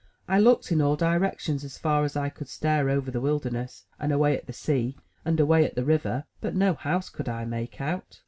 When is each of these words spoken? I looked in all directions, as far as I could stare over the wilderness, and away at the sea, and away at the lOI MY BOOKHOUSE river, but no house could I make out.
I 0.27 0.39
looked 0.39 0.71
in 0.71 0.81
all 0.81 0.95
directions, 0.95 1.63
as 1.63 1.77
far 1.77 2.03
as 2.03 2.15
I 2.17 2.29
could 2.29 2.49
stare 2.49 2.89
over 2.89 3.11
the 3.11 3.21
wilderness, 3.21 3.85
and 3.99 4.11
away 4.11 4.35
at 4.35 4.47
the 4.47 4.51
sea, 4.53 4.97
and 5.23 5.39
away 5.39 5.63
at 5.63 5.75
the 5.75 5.81
lOI 5.81 5.85
MY 5.89 5.93
BOOKHOUSE 5.97 6.05
river, 6.05 6.23
but 6.41 6.55
no 6.55 6.73
house 6.73 7.09
could 7.11 7.29
I 7.29 7.45
make 7.45 7.79
out. 7.79 8.19